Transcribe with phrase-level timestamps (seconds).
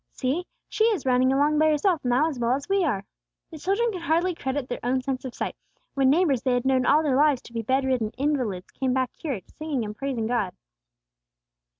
[0.09, 0.47] See!
[0.67, 3.05] she is running along by herself now as well as we are!"
[3.51, 5.55] The children could hardly credit their own sense of sight,
[5.93, 9.13] when neighbors they had known all their lives to be bed ridden invalids came back
[9.13, 10.55] cured, singing and praising God.